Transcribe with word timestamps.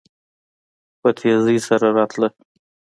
په 1.01 1.09
تيزی 1.17 1.57
سره 1.67 1.87
راته. 1.97 2.27